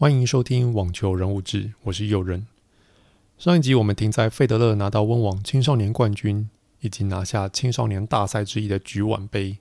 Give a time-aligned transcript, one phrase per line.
[0.00, 2.46] 欢迎收听网球人物志，我是佑人。
[3.36, 6.48] 上一集我们停在费德勒拿到温网青少年冠军，
[6.78, 9.58] 以及拿下青少年大赛之一的举碗杯，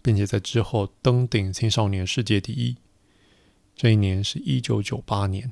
[0.00, 2.76] 并且在之后登顶青少年世界第一。
[3.74, 5.50] 这一年是一九九八年。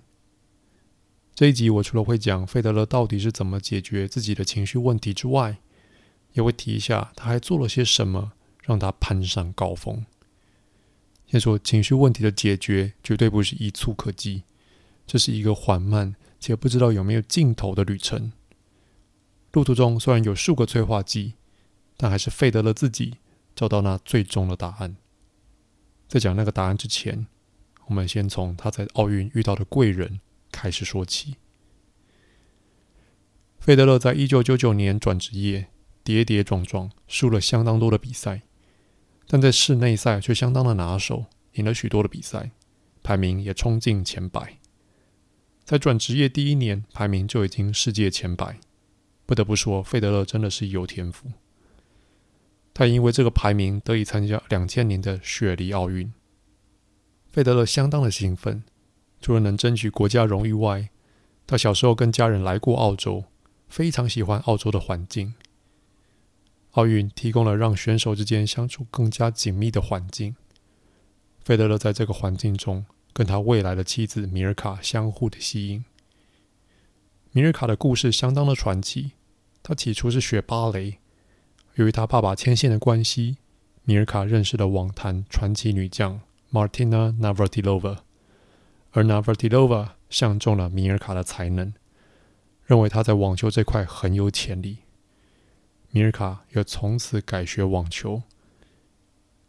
[1.34, 5.56] 这一集我除了会讲费德勒到底是怎么解决自己的情绪问题之外，
[6.34, 10.06] 也会提一下他还做了些什么让他攀上高峰。
[11.32, 14.42] 先说情绪问题的解决，绝对不是一蹴可几，
[15.06, 18.32] 这是一个缓慢且不知道有没有尽头的旅程。
[19.52, 21.32] 路途中虽然有数个催化剂，
[21.96, 23.14] 但还是费德勒自己
[23.56, 24.98] 找到那最终的答案。
[26.06, 27.26] 在讲那个答案之前，
[27.86, 31.36] 我们先从他在奥运遇到的贵人开始说起。
[33.58, 35.68] 费德勒在一九九九年转职业，
[36.04, 38.42] 跌跌撞撞，输了相当多的比赛。
[39.32, 42.50] 但在室内赛却相当的拿手，赢了许多的比赛，
[43.02, 44.58] 排名也冲进前百。
[45.64, 48.58] 在转职业第一年，排名就已经世界前百。
[49.24, 51.30] 不得不说，费德勒真的是有天赋。
[52.74, 56.12] 他因为这个排名得以参加两千年的雪梨奥运。
[57.30, 58.62] 费德勒相当的兴奋，
[59.22, 60.90] 除了能争取国家荣誉外，
[61.46, 63.24] 他小时候跟家人来过澳洲，
[63.70, 65.32] 非常喜欢澳洲的环境。
[66.72, 70.36] 奥运提供了让选手之间相处更加紧密的环境。
[71.44, 75.84] 费德勒在这个环境中，跟他未来的妻子米尔卡相互的吸引。
[77.32, 79.12] 米尔卡的故事相当的传奇。
[79.64, 80.98] 他起初是学芭蕾，
[81.76, 83.36] 由于他爸爸牵线的关系，
[83.84, 87.98] 米尔卡认识了网坛传奇女将 Martina Navratilova，
[88.90, 91.72] 而 Navratilova 相中了米尔卡的才能，
[92.66, 94.78] 认为他在网球这块很有潜力。
[95.94, 98.22] 米尔卡也从此改学网球。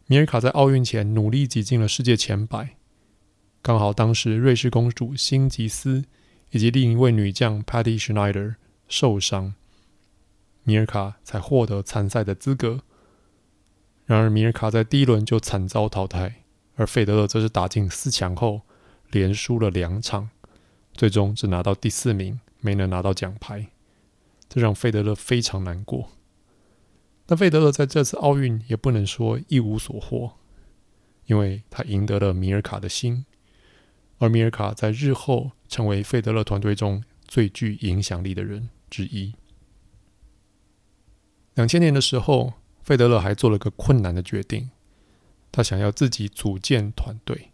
[0.06, 2.76] 米尔卡在奥运前努力挤进了世界前百，
[3.62, 6.04] 刚好当时瑞士公主辛吉斯
[6.50, 9.54] 以及另一位女将 Patty Schneider 受伤，
[10.64, 12.82] 米尔卡才获得参赛的资格。
[14.04, 16.42] 然而，米尔卡在第一轮就惨遭淘汰，
[16.74, 18.60] 而费德勒则是打进四强后
[19.10, 20.28] 连输了两场，
[20.92, 23.68] 最终只拿到第四名，没能拿到奖牌，
[24.46, 26.10] 这让费德勒非常难过。
[27.26, 30.34] 但费德勒在这次奥运也不能说一无所获，
[31.26, 33.24] 因为他赢得了米尔卡的心，
[34.18, 39.34] 而米尔卡在日后成为费德勒团队中最具影响力的人之一。
[41.54, 42.52] 两千年的时候，
[42.82, 44.70] 费德勒还做了个困难的决定，
[45.50, 47.52] 他想要自己组建团队。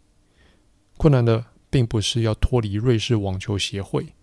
[0.97, 4.13] 困难的并不是要脱离瑞士网球协会，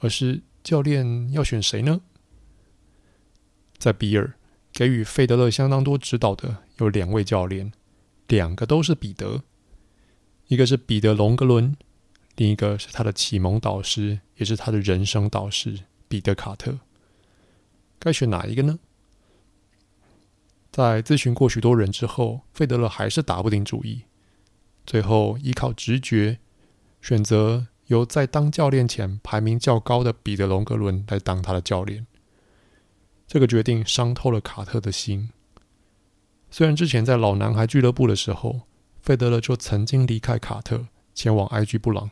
[0.00, 2.00] 而是教练要选谁呢？
[3.78, 4.34] 在比尔。
[4.72, 7.72] 给予费德勒相当多指导的有两位教练，
[8.28, 9.42] 两个都是彼得，
[10.48, 11.76] 一个是彼得龙格伦，
[12.36, 16.78] 另一个是他的启蒙导师，也是他的人生导师彼得卡特。
[17.98, 18.78] 该选哪一个呢？
[20.70, 24.04] 在咨询过许多人之后，费德勒还是打不定主意，
[24.86, 26.38] 最后依靠直觉，
[27.02, 32.06] 选择由在当教练前排名较高的彼得龙格伦来当他的教练。
[33.32, 35.30] 这个决定伤透了卡特的心。
[36.50, 38.60] 虽然之前在老男孩俱乐部的时候，
[39.00, 42.10] 费德勒就曾经离开卡特，前往埃居布朗，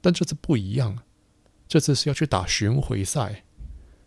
[0.00, 1.00] 但这次不一样，
[1.68, 3.44] 这次是要去打巡回赛，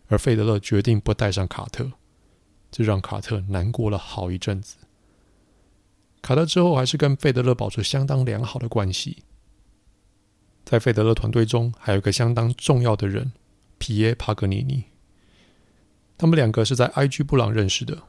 [0.08, 1.92] 而费德勒决定不带上卡特，
[2.68, 4.78] 这让卡特难过了好一阵子。
[6.20, 9.18] 卡特之后还是跟费德勒保持相当良好的关系。
[10.64, 13.30] 在费德勒团队中，还有一个相当重要的人，
[13.78, 14.82] 皮耶帕格尼尼。
[16.16, 18.02] 他们两个是在埃居布朗认识的。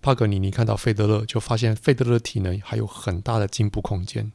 [0.00, 4.32] 帕格尼尼看到费德勒，就发现费德勒的体能还有很大的进步空间。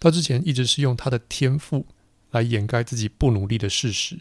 [0.00, 1.86] 他之前一直是用他的天赋
[2.30, 4.20] 来掩盖自己不努力的事实。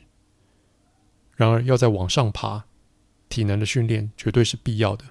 [1.35, 2.65] 然而，要再往上爬，
[3.27, 5.05] 体能的训练绝对是必要的。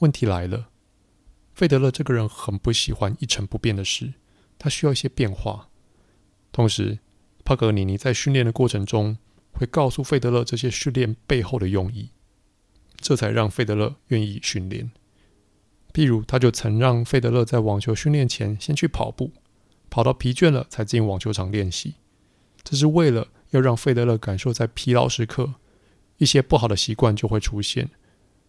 [0.00, 0.68] 问题来了，
[1.54, 4.14] 费德勒这个人很不喜欢一成不变的事，
[4.58, 5.68] 他需要一些变化。
[6.52, 6.98] 同时，
[7.44, 9.16] 帕格尼尼在训练的过程中，
[9.52, 12.10] 会告诉费德勒这些训练背后的用意，
[12.96, 14.90] 这才让费德勒愿意训练。
[15.92, 19.32] 譬如，他就曾让费德勒在网球训练前先去跑步，
[19.90, 21.94] 跑到疲倦了才进网球场练习。
[22.62, 25.54] 这是为了要让费德勒感受在疲劳时刻，
[26.18, 27.90] 一些不好的习惯就会出现，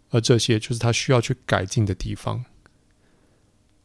[0.10, 2.46] 而这些就是他需要去改进的地方。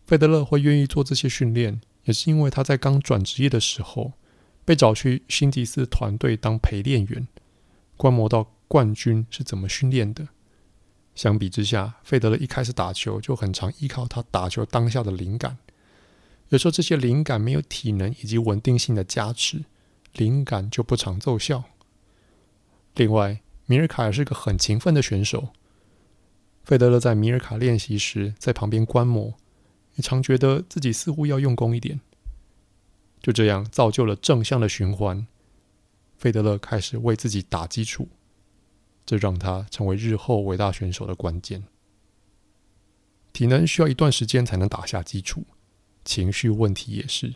[0.07, 4.13] 费德勒会愿意做这些训练，也是因为他在刚转职业的时候。
[4.67, 7.27] 被找去辛迪斯团队当陪练员，
[7.97, 10.29] 观摩到冠军是怎么训练的。
[11.15, 15.57] 相比之下，费德勒一开始打球就很常依靠他打球当下的灵感，
[16.49, 19.65] 有时候这些灵感没有体能以及稳定性的加持，
[20.13, 21.65] 灵感就不常奏效。
[22.97, 25.51] 另外，米尔卡也是个很勤奋的选手。
[26.65, 29.35] 费德勒在米尔卡练习时，在旁边观摩，
[29.95, 32.01] 也常觉得自己似乎要用功一点。
[33.27, 35.27] 就这样造就了正向的循环。
[36.17, 38.09] 费德勒开始为自己打基础，
[39.05, 41.65] 这让他成为日后伟大选手的关键。
[43.33, 45.45] 体能需要一段时间才能打下基础。
[46.05, 47.35] 情绪问题也是。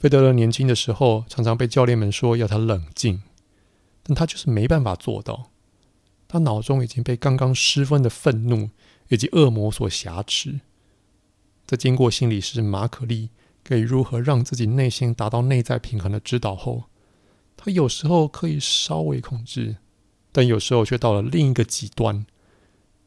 [0.00, 3.22] 费德勒年轻的时候，常常被教练们说要他冷静，
[4.02, 5.52] 但他就是没办法做到。
[6.26, 8.70] 他脑中已经被刚刚失分的愤怒
[9.10, 10.58] 以及恶魔所挟持。
[11.64, 13.30] 在经过心理师马可利
[13.62, 16.84] 给如何让自己内心达到内在平衡的指导后，
[17.56, 19.76] 他有时候可以稍微控制，
[20.32, 22.26] 但有时候却到了另一个极端，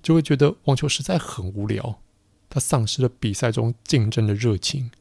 [0.02, 2.00] 就会觉得网球实在很无聊。
[2.50, 4.92] 他丧失了比赛中竞争的热情，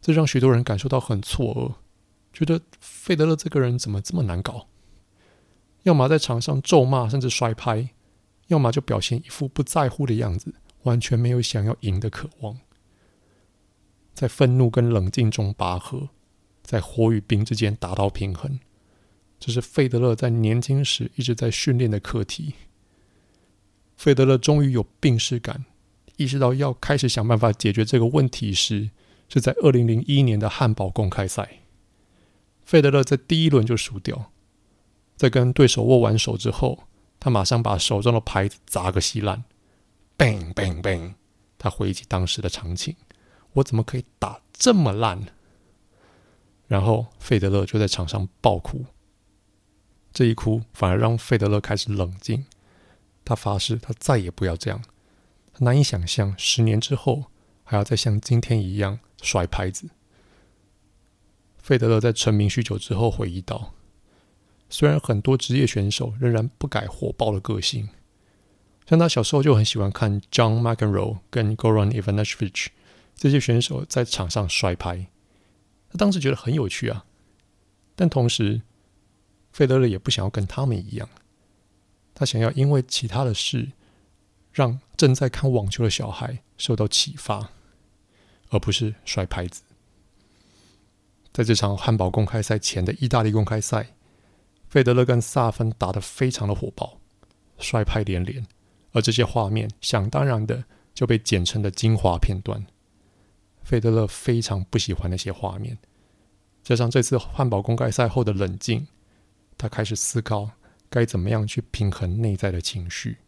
[0.00, 1.74] 这让许多人感受到很错愕，
[2.32, 4.68] 觉得费德勒这个人怎么这么难搞？
[5.82, 7.90] 要么在场上咒骂甚至摔拍，
[8.46, 12.56] 要么就表现一副不在乎的样子，完全没有想要赢的渴望。
[14.20, 16.10] 在愤怒跟冷静中拔河，
[16.62, 18.60] 在火与冰之间达到平衡，
[19.38, 22.52] 这是费德勒在年轻时一直在训练的课题。
[23.96, 25.64] 费德勒终于有病识感。
[26.16, 28.90] 意识到要开始想办法解决这个问题时，
[29.30, 31.60] 是在二零零一年的汉堡公开赛。
[32.62, 34.32] 费德勒在第一轮就输掉，
[35.16, 36.80] 在跟对手握完手之后，
[37.18, 39.44] 他马上把手中的牌子砸个稀烂
[40.18, 41.14] ，bang bang bang。
[41.56, 42.94] 他回忆起当时的场景，
[43.54, 45.26] 我怎么可以打这么烂？
[46.66, 48.84] 然后费德勒就在场上爆哭，
[50.12, 52.46] 这一哭反而让费德勒开始冷静，
[53.24, 54.80] 他发誓他再也不要这样。
[55.52, 57.24] 他难以想象，十年之后
[57.64, 59.88] 还要再像今天一样甩拍子。
[61.58, 63.74] 费德勒在成名许久之后回忆道
[64.70, 67.88] ：“虽然很多职业选手仍然不改火爆的个性，
[68.88, 72.68] 像他小时候就很喜欢看 John McEnroe 跟 Goran Ivanisevic
[73.20, 75.06] 这些选手在场上摔拍，
[75.90, 77.04] 他当时觉得很有趣啊。
[77.94, 78.62] 但同时，
[79.52, 81.06] 费德勒也不想要跟他们一样，
[82.14, 83.72] 他想要因为其他的事。”
[84.52, 87.50] 让正在看网球的小孩受到启发，
[88.48, 89.62] 而不是摔拍子。
[91.32, 93.94] 在这场汉堡公开赛前的意大利公开赛，
[94.68, 96.98] 费德勒跟萨芬打得非常的火爆，
[97.58, 98.44] 摔拍连连，
[98.90, 102.66] 而这些画面想当然的就被剪成了精华片段。
[103.62, 105.78] 费德勒非常不喜欢那些画面，
[106.62, 108.86] 加上这次汉堡公开赛后的冷静，
[109.56, 110.50] 他开始思考
[110.88, 113.18] 该怎么样去平衡内在的情绪。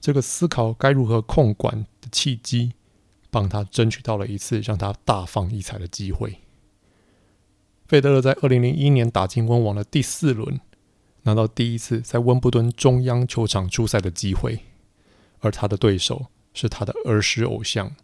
[0.00, 2.74] 这个思考该如何控管的契机，
[3.30, 6.38] 帮他争取到了一次让他大放异彩的机会。
[7.86, 10.60] 费德勒在二零零一年打进温网的第四轮，
[11.22, 14.60] 拿到第一次在温布顿中央球场出赛的机会，
[15.40, 17.96] 而他的对手是他的儿时偶像，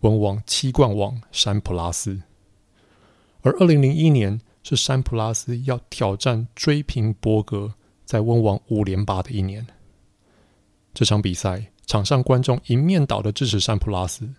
[0.00, 2.22] 温网七冠王山普拉斯。
[3.42, 9.66] 而二零零一年是山普拉斯要挑战追平伯格在温网五连霸的一年。
[10.92, 14.34] 这场比赛，场上观众一面倒的支持山普拉斯，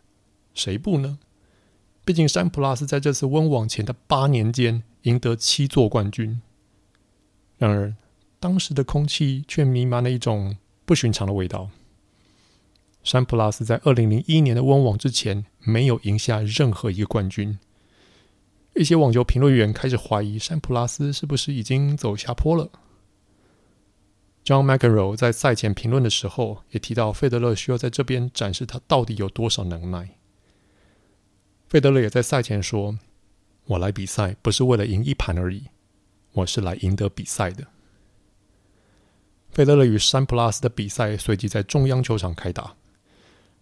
[0.54, 1.20] 谁不呢？
[2.04, 6.42] 毕竟山普拉斯在这次温网前的八年间赢得七座冠军。
[7.58, 7.96] 然而，
[8.40, 11.70] 当时的空气却弥漫了一种不寻常的味道。
[13.08, 17.58] 山普拉斯在二零零一年的温网之前没有赢下任何一个冠军。
[18.76, 22.70] 一些网球评论员开始怀疑山普拉斯是不是已经走下坡了。
[24.44, 30.10] John McEnroe 在赛前评论的时候也提到，费德勒需要在这边展示他到底有多少能耐。
[31.70, 33.00] 费德勒也在赛前说
[33.68, 35.68] ：“我来比赛不是为了赢一盘而已，
[36.34, 37.68] 我是来赢得比赛的。”
[39.50, 42.76] 费德勒与山普拉斯的比赛随即在中央球场开打，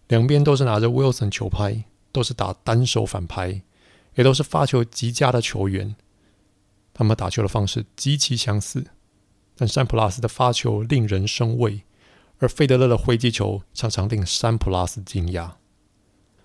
[0.08, 3.62] 两边都是拿着 Wilson 球拍，都是打单手反拍，
[4.14, 5.96] 也都是发球极佳的球员。
[6.94, 8.86] 他们打球的方式极其相似。
[9.58, 11.82] 但山普拉斯的发球令人生畏，
[12.38, 15.52] 而费德勒的挥击球常常令山普拉斯惊讶。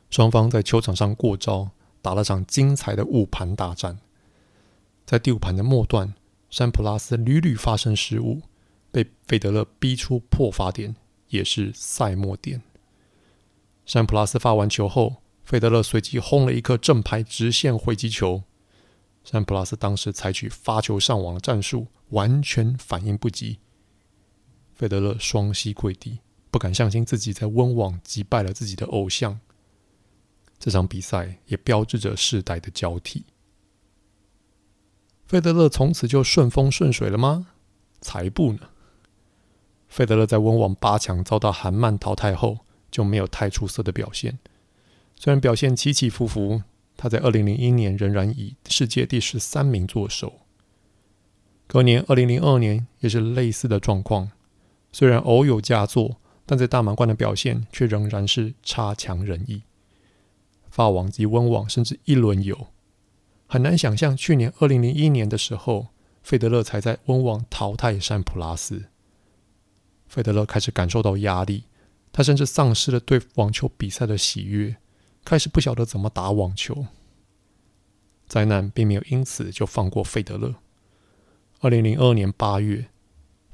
[0.10, 4.00] 双方在球场上过招，打了场精彩的五盘大战。
[5.06, 6.14] 在第五盘的末段，
[6.50, 8.42] 山普拉斯屡屡发生失误，
[8.92, 10.96] 被费德勒逼出破发点，
[11.28, 12.62] 也是赛末点。
[13.86, 18.44] 山普拉斯发完球后，费德勒随即轰了一颗正拍直线回击球。
[19.24, 23.60] 山普拉斯当时采取发球上网的战术，完全反应不及。
[24.74, 26.20] 费德勒双膝跪地，
[26.50, 29.40] 不敢相信自己在温网击败了自己的偶像。
[30.58, 33.26] 这场比赛也标志着世代的交替。
[35.26, 37.48] 费德勒从此就顺风顺水了吗？
[38.00, 38.70] 才不呢！
[39.88, 44.38] 费德勒在温网八强遭到韩曼淘汰后，就没有太出色的表现。
[45.16, 46.62] 虽然表现起起伏伏，
[46.98, 50.42] 他在二零零一年仍然以世界第十三名作首。
[51.68, 54.32] 隔年二零零二年也是类似的状况，
[54.92, 59.64] 虽然偶有佳作，但在大满贯的表现却仍然是差强人意。
[60.70, 62.68] 法网及温网甚至一轮游。
[63.48, 65.88] 很难想象，去年二零零一年的时候，
[66.24, 68.86] 费德勒才在温网淘汰山普拉斯。
[70.08, 71.66] 费德勒开始感受到压力，
[72.12, 74.78] 他甚至丧失了对网球比赛的喜悦，
[75.24, 76.86] 开始不晓得怎么打网球。
[78.28, 80.56] 灾难并没有因此就放过费德勒。
[81.60, 82.88] 二零零二年八月，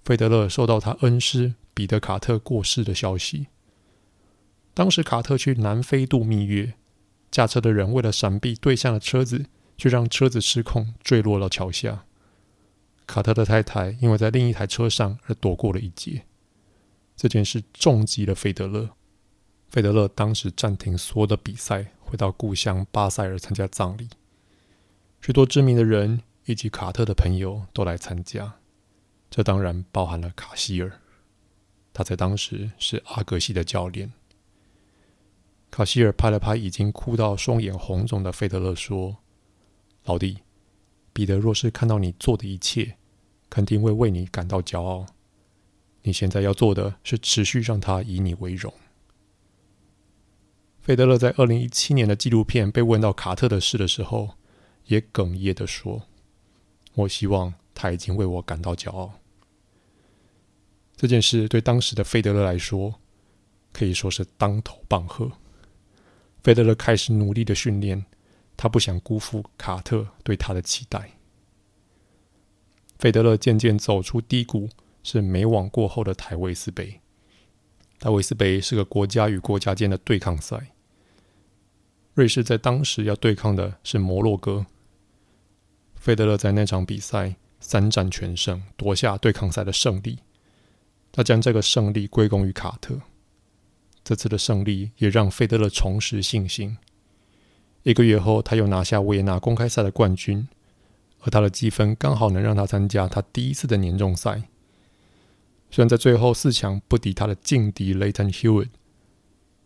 [0.04, 3.48] 费德勒收到他恩师彼得卡特过世的消息。
[4.74, 6.74] 当时卡特去南非度蜜月，
[7.32, 9.46] 驾车的人为了闪避对向的车子。
[9.78, 12.04] 却让车子失控坠落到桥下。
[13.06, 16.26] 卡特的太太因为在另一台车上而躲过了一劫。
[17.18, 18.92] 这件事重击了费德勒。
[19.68, 24.08] 费德勒当时暂停所有的比赛，回到故乡巴塞尔参加葬礼。
[25.20, 28.60] 许多知名的人以及卡特的朋友都来参加，
[29.30, 31.02] 这当然包含了卡希尔。
[31.92, 34.14] 他在当时是阿格西的教练。
[35.72, 39.18] 卡希尔拍了拍已经哭到双眼红肿的费德勒，说。
[40.06, 40.38] 老弟，
[41.12, 42.96] 彼得若是看到你做的一切，
[43.50, 45.06] 肯定会为你感到骄傲。
[46.04, 48.74] 你现在要做的是持续让他以你为荣。
[50.82, 54.36] 费德勒在二零一七年的纪录片被问到卡特的事的时候，
[54.86, 56.04] 也哽咽地说
[56.96, 59.20] ：“我希望他已经为我感到骄傲。”
[60.96, 62.96] 这件事对当时的费德勒来说，
[63.74, 65.32] 可以说是当头棒喝。
[66.44, 68.06] 费德勒开始努力的训练。
[68.60, 71.12] 他不想辜负卡特对他的期待。
[72.98, 74.68] 费德勒渐渐走出低谷，
[75.10, 77.00] 是美网过后的戴维斯杯。
[77.98, 80.74] 戴维斯杯是个国家与国家间的对抗赛。
[82.14, 84.66] 瑞士在当时要对抗的是摩洛哥。
[85.96, 90.20] 费德勒在那场比赛三战全胜，夺下对抗赛的胜利。
[91.14, 93.00] 他将这个胜利归功于卡特。
[94.04, 96.78] 这次的胜利也让费德勒重拾信心。
[97.84, 100.50] 一个月后，他又拿下维也纳公开赛的冠军，
[101.22, 104.44] 而他的积分刚好能让他参加他第一次的年终赛。
[105.70, 108.70] 虽然在最后四强不敌他的劲敌 Lleyton Hewitt，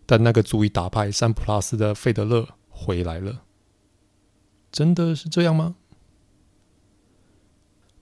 [0.05, 3.43] 但那个足以打败山普拉斯的费德勒回来了。
[4.71, 5.75] 真的是这样吗？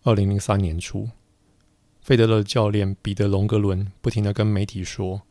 [0.03, 1.09] 二零零三年初，
[2.01, 5.21] 费德勒教练彼得龙格伦不停地跟媒体说，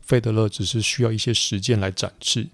[0.00, 2.48] 费德勒只是需要一些时间来展翅，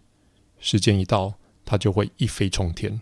[0.59, 1.35] 时间一到。
[1.69, 3.01] 他就会一飞冲天。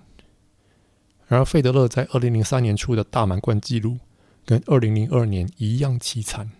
[1.27, 3.99] 然而，费德勒在二零零三年初的大满贯纪录
[4.45, 6.51] 跟二零零二年一样凄惨。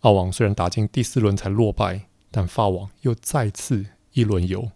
[0.00, 4.70] 澳网虽然打进第四轮才落败，但法网又再次一轮游。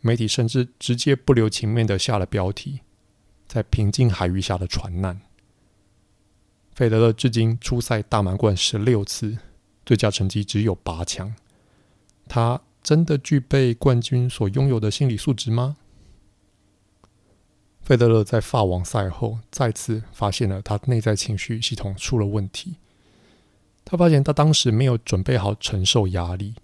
[0.00, 2.80] 媒体甚至直接不留情面的下了标题
[3.46, 5.20] ：“在平静海域下的船难。”
[6.74, 9.38] 费德勒至今出赛大满贯十六次，
[9.84, 11.34] 最佳成绩只有八强。
[12.28, 12.62] 他。
[12.82, 15.76] 真的具备冠军所拥有的心理素质吗？
[17.90, 22.76] 费德勒在法网赛后再次发现了他内在情绪系统出了问题。
[23.84, 26.54] 他发现他当时没有准备好承受压力，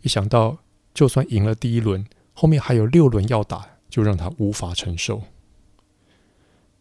[0.00, 0.56] 一想到
[0.94, 5.24] 就算赢了第一轮，后面还有六轮要打，就让他无法承受。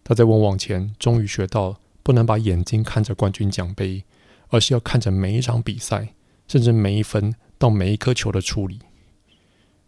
[0.06, 4.06] 他在温网前终于学到，不能把眼睛看着冠军奖杯，
[4.48, 6.14] 而是要看着每一场比赛，
[6.48, 7.36] 甚至每一分。
[7.58, 8.80] 到每一颗球的处理，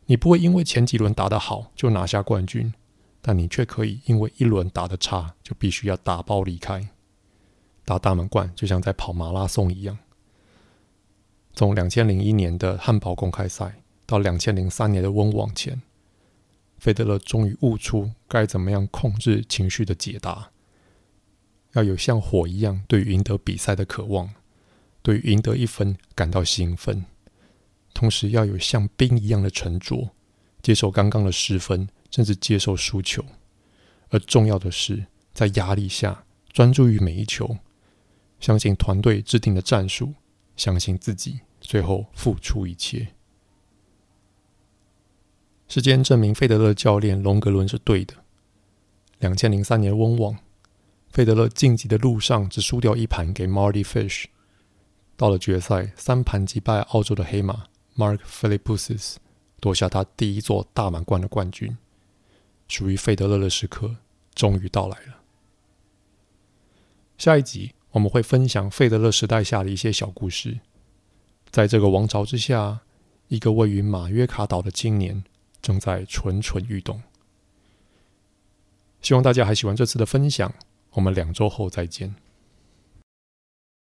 [0.07, 2.74] 你不会因为前几轮打得好就拿下冠军，
[3.25, 6.89] 但你却可以因为一轮打得差就必须要打包离开。
[7.86, 9.98] 打大满贯就像在跑马拉松一样。
[11.53, 15.82] 从两千零一年的汉堡公开赛到两千零三年的温网前，
[16.77, 20.51] 费德勒终于悟出该怎么样控制情绪的解答。
[21.72, 24.34] 要有像火一样对赢得比赛的渴望，
[25.01, 27.06] 对赢得一分感到兴奋。
[27.94, 30.10] 同时要有像冰一样的沉着，
[30.62, 33.25] 接受刚刚的失分，甚至接受输球。
[34.10, 37.58] 而重要的是，在压力下专注于每一球，
[38.39, 40.13] 相信团队制定的战术，
[40.55, 43.08] 相信自己，最后付出一切。
[45.67, 48.13] 时间证明，费德勒教练龙格伦是对的。
[49.17, 50.38] 两千零三年温网，
[51.10, 54.25] 费德勒晋级的路上只输掉一盘给 Mardy Fish，
[55.17, 57.63] 到了决赛三盘击败澳洲的黑马。
[57.96, 59.15] Mark Philippis，
[59.60, 61.75] 夺下他第一座大满贯的冠军。
[62.67, 63.96] 属于费德勒的时刻
[64.34, 65.20] 终于到来了。
[67.17, 70.60] 下一集我们会分享费德勒时代下的一些小故事。
[71.50, 72.82] 在这个王朝之下，
[73.27, 75.24] 一个位于马约卡岛的青年
[75.62, 77.01] 正在蠢蠢欲动。
[79.01, 80.53] 希望大家还喜欢这次的分享。
[80.93, 82.15] 我们两周后再见。